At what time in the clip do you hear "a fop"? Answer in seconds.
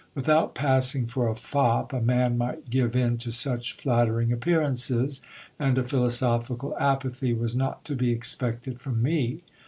1.29-1.93